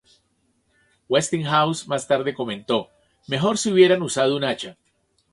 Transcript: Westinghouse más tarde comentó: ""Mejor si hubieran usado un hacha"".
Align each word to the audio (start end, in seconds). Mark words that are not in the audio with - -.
Westinghouse 1.09 1.87
más 1.87 2.07
tarde 2.07 2.33
comentó: 2.33 2.89
""Mejor 3.27 3.59
si 3.59 3.71
hubieran 3.71 4.01
usado 4.01 4.35
un 4.35 4.43
hacha"". 4.43 4.75